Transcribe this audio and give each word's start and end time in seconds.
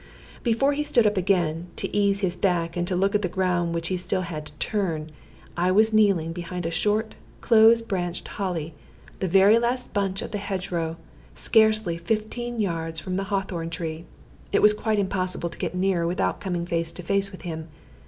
Before 0.41 0.73
he 0.73 0.81
stood 0.81 1.05
up 1.05 1.15
again, 1.15 1.67
to 1.75 1.95
ease 1.95 2.21
his 2.21 2.35
back 2.35 2.75
and 2.75 2.87
to 2.87 2.95
look 2.95 3.13
at 3.13 3.21
the 3.21 3.27
ground 3.27 3.75
which 3.75 3.89
he 3.89 3.97
still 3.97 4.21
had 4.23 4.47
to 4.47 4.53
turn, 4.53 5.11
I 5.55 5.69
was 5.69 5.93
kneeling 5.93 6.33
behind 6.33 6.65
a 6.65 6.71
short, 6.71 7.13
close 7.39 7.83
branched 7.83 8.27
holly, 8.27 8.73
the 9.19 9.27
very 9.27 9.59
last 9.59 9.93
bush 9.93 10.23
of 10.23 10.31
the 10.31 10.39
hedge 10.39 10.71
row, 10.71 10.95
scarcely 11.35 11.99
fifteen 11.99 12.59
yards 12.59 12.99
from 12.99 13.15
the 13.15 13.25
hawthorn 13.25 13.69
tree. 13.69 14.05
It 14.51 14.63
was 14.63 14.73
quite 14.73 14.97
impossible 14.97 15.49
to 15.51 15.57
get 15.59 15.75
nearer 15.75 16.07
without 16.07 16.39
coming 16.41 16.65
face 16.65 16.91
to 16.93 17.03
face 17.03 17.31
with 17.31 17.43
him. 17.43 17.67